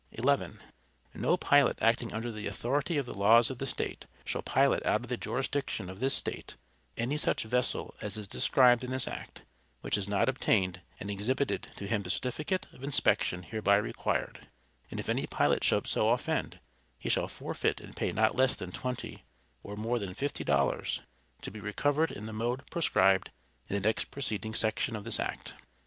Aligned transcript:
(11.) 0.13 0.59
No 1.13 1.37
pilot 1.37 1.77
acting 1.79 2.11
under 2.11 2.31
the 2.31 2.47
authority 2.47 2.97
of 2.97 3.05
the 3.05 3.13
laws 3.13 3.51
of 3.51 3.59
the 3.59 3.67
state, 3.67 4.07
shall 4.25 4.41
pilot 4.41 4.83
out 4.83 5.01
of 5.01 5.09
the 5.09 5.15
jurisdiction 5.15 5.91
of 5.91 5.99
this 5.99 6.15
state 6.15 6.55
any 6.97 7.17
such 7.17 7.43
vessel 7.43 7.93
as 8.01 8.17
is 8.17 8.27
described 8.27 8.83
in 8.83 8.89
this 8.89 9.07
act, 9.07 9.43
which 9.81 9.93
has 9.93 10.09
not 10.09 10.27
obtained 10.27 10.81
and 10.99 11.11
exhibited 11.11 11.67
to 11.75 11.85
him 11.85 12.01
the 12.01 12.09
certificate 12.09 12.65
of 12.73 12.83
inspection 12.83 13.43
hereby 13.43 13.75
required; 13.75 14.47
and 14.89 14.99
if 14.99 15.07
any 15.07 15.27
pilot 15.27 15.63
shall 15.63 15.83
so 15.85 16.09
offend, 16.09 16.59
he 16.97 17.07
shall 17.07 17.27
forfeit 17.27 17.79
and 17.79 17.95
pay 17.95 18.11
not 18.11 18.35
less 18.35 18.55
than 18.55 18.71
twenty, 18.71 19.23
or 19.61 19.75
more 19.77 19.99
than 19.99 20.15
fifty 20.15 20.43
dollars, 20.43 21.01
to 21.43 21.51
be 21.51 21.59
recovered 21.59 22.09
in 22.09 22.25
the 22.25 22.33
mode 22.33 22.65
prescribed 22.71 23.29
in 23.69 23.75
the 23.75 23.87
next 23.87 24.05
preceding 24.09 24.55
section 24.55 24.95
of 24.95 25.03
this 25.03 25.19
act. 25.19 25.53